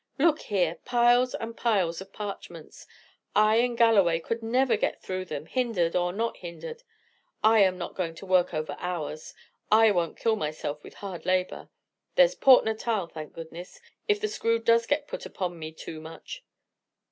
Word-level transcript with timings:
Look 0.17 0.39
here! 0.39 0.79
piles 0.83 1.35
and 1.35 1.55
piles 1.55 2.01
of 2.01 2.11
parchments! 2.11 2.87
I 3.35 3.57
and 3.57 3.77
Galloway 3.77 4.19
could 4.19 4.41
never 4.41 4.75
get 4.75 4.99
through 4.99 5.25
them, 5.25 5.45
hindered 5.45 5.95
or 5.95 6.11
not 6.11 6.37
hindered. 6.37 6.81
I 7.43 7.59
am 7.59 7.77
not 7.77 7.93
going 7.93 8.15
to 8.15 8.25
work 8.25 8.51
over 8.51 8.75
hours! 8.79 9.35
I 9.71 9.91
won't 9.91 10.17
kill 10.17 10.35
myself 10.35 10.81
with 10.83 10.95
hard 10.95 11.27
labour. 11.27 11.69
There's 12.15 12.33
Port 12.33 12.65
Natal, 12.65 13.05
thank 13.09 13.33
goodness, 13.33 13.79
if 14.07 14.19
the 14.19 14.27
screw 14.27 14.57
does 14.57 14.87
get 14.87 15.07
put 15.07 15.27
upon 15.27 15.59
me 15.59 15.71
too 15.71 16.01
much!" 16.01 16.43